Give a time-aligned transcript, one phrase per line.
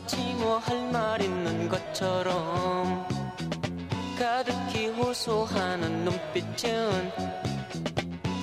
[0.00, 3.06] 마치 뭐 할 말 있는 것처럼
[4.18, 7.12] 가득히 호소하는 눈빛은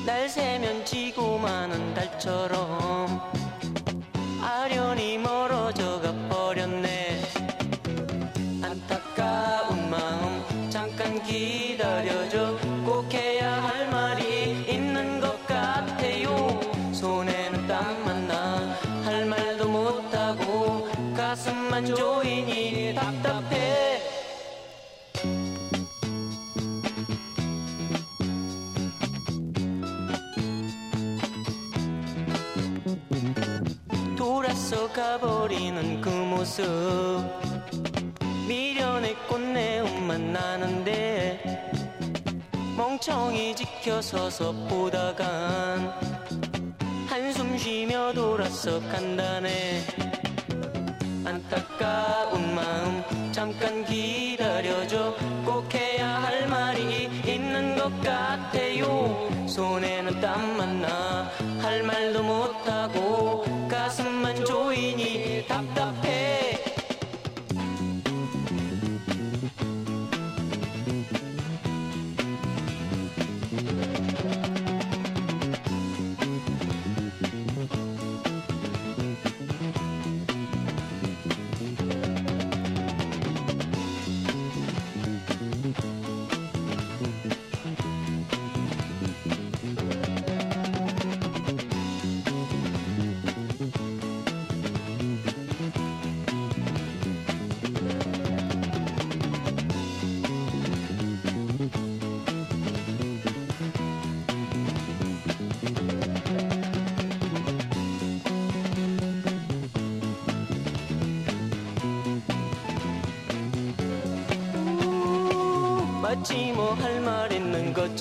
[0.05, 3.21] 날 세면 지고 마는 달처럼
[4.41, 6.11] 아련히 멀어져 가
[34.97, 36.65] 돌아서 가버리는 그 모습.
[38.47, 41.61] 미련의 꽃내음만 나는데
[42.75, 45.93] 멍청이 지켜서서 보다간
[47.07, 49.83] 한숨 쉬며 돌아서 간다네.
[51.23, 55.15] 안타까운 마음 잠깐 기다려줘.
[55.45, 59.29] 꼭 해야 할 말이 있는 것 같아요.
[59.47, 61.29] 손에는 땀만 나.
[61.61, 62.46] 할 말도 못
[65.93, 66.16] 조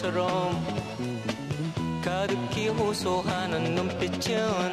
[0.07, 0.65] 것처럼
[2.05, 4.71] 가득히 호소하는 눈빛은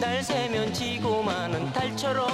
[0.00, 2.28] 날 세면 지고 마는 달처럼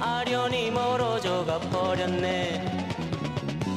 [0.00, 2.86] 아련히 멀어져 가 버렸네.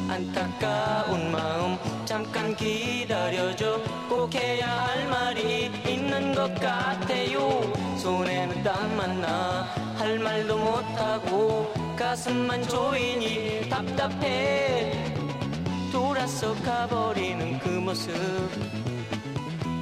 [0.09, 3.81] 안타까운 마음 잠깐 기다려줘.
[4.09, 7.61] 꼭 해야 할 말이 있는 것 같아요.
[7.97, 9.67] 손에는 땀만 나.
[9.97, 15.06] 할 말도 못하고 가슴만 조이니 답답해
[16.27, 18.11] 돌아서 가버리는 그 모습.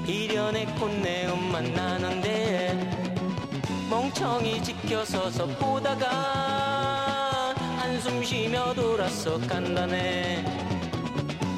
[0.06, 3.18] 이련의 꽃내음만 나는데
[3.90, 10.46] 멍청이 지켜서서 보다가 한숨 쉬며 돌아서 간다네.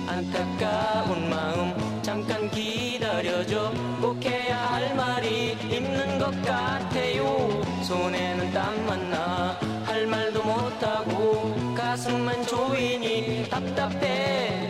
[0.07, 3.73] 안타까운 마음 잠깐 기다려줘.
[3.99, 7.61] 꼭 해야 할 말이 있는 것 같아요.
[7.83, 14.66] 손에는 땀만 나 할 말도 못하고 가슴만 조이니 답답해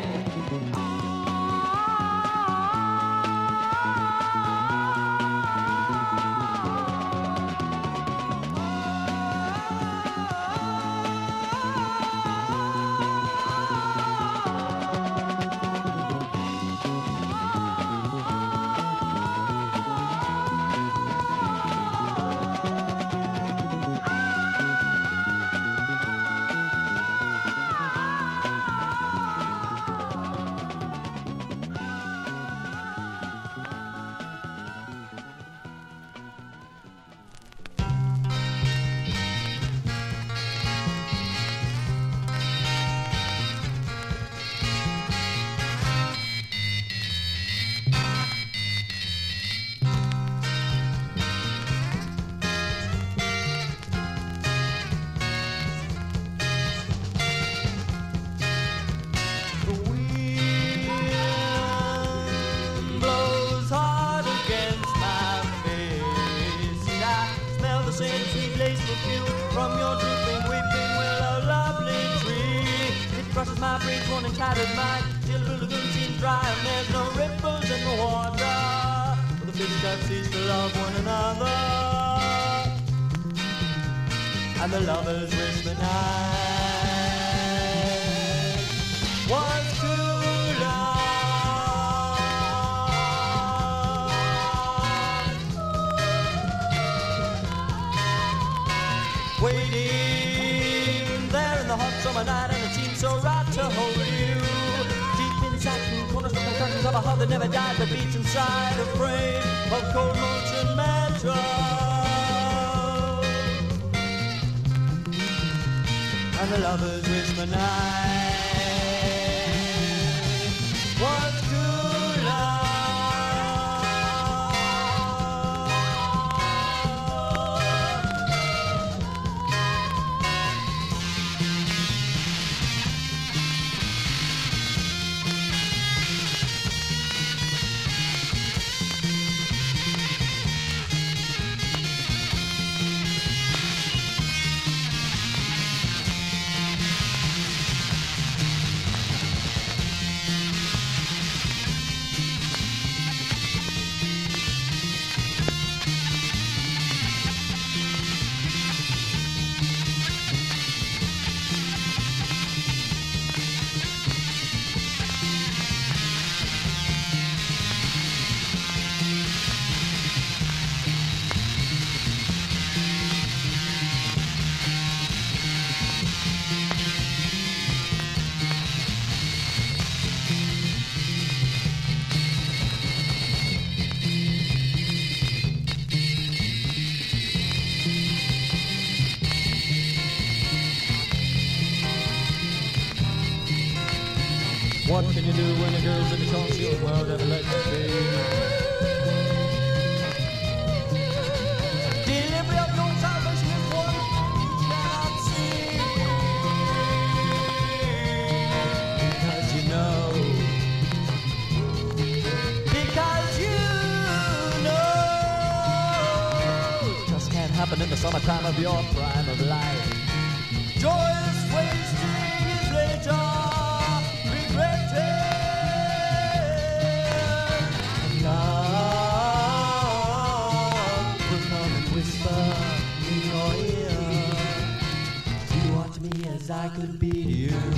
[236.93, 237.76] be here.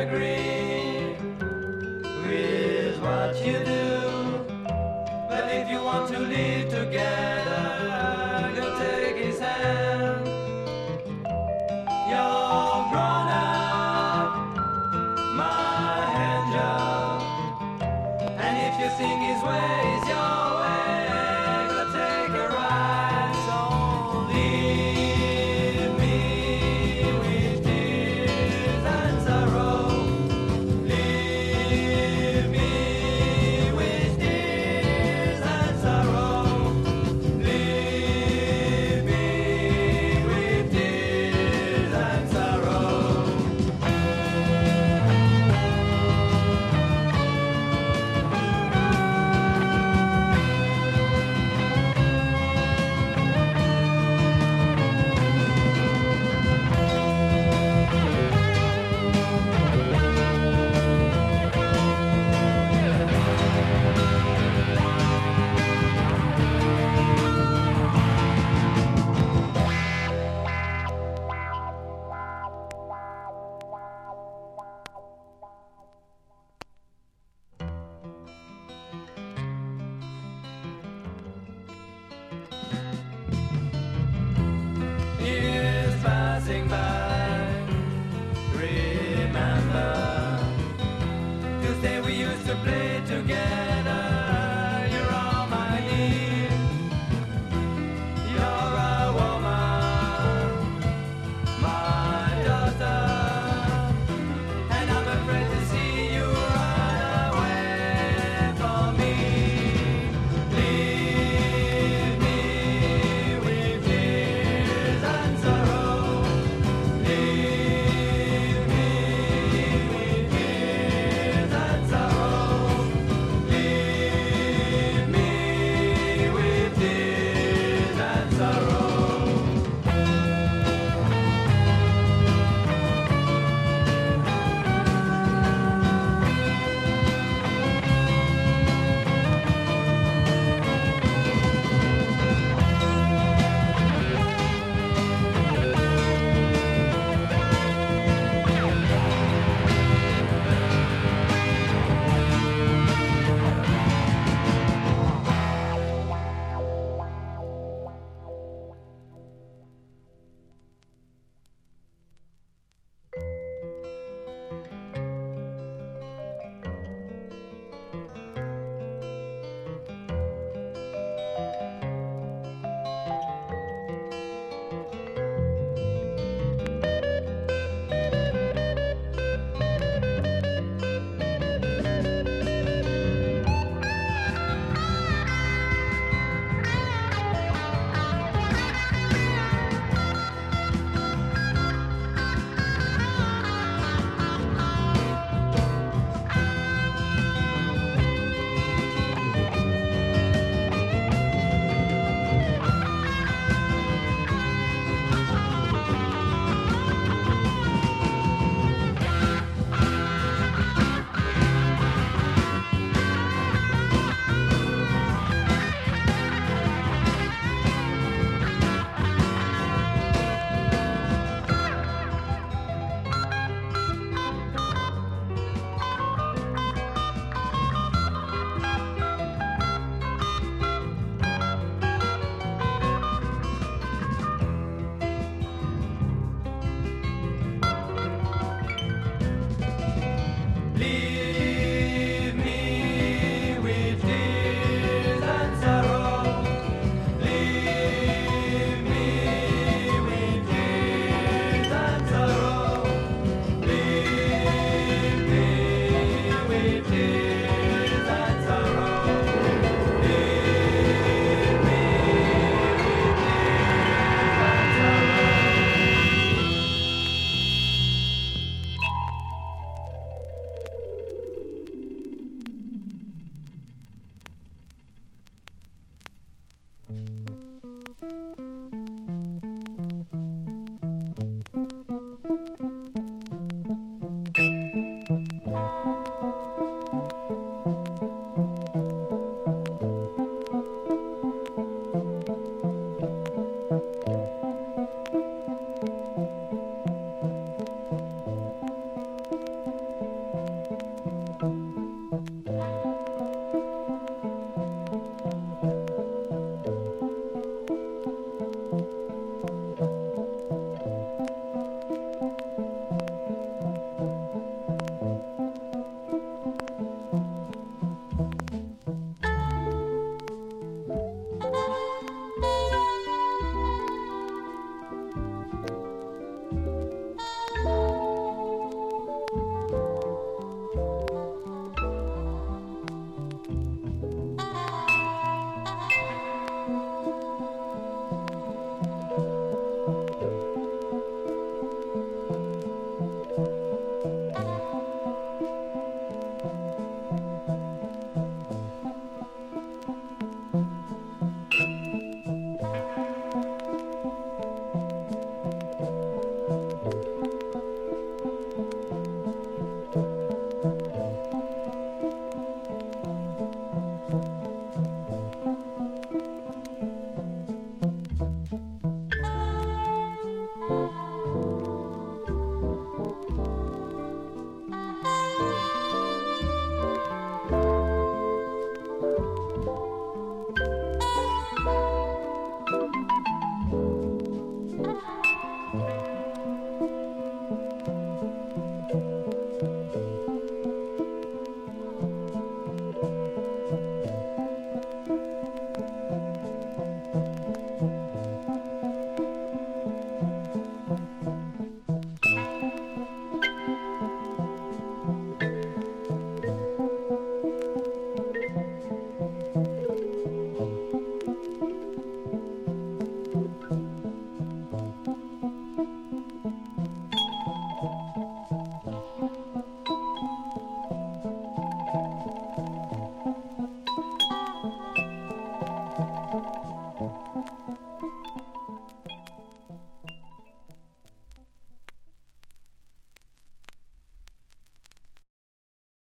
[0.00, 1.16] Agree
[2.28, 4.44] with what you do.
[5.28, 7.35] But if you want to live together,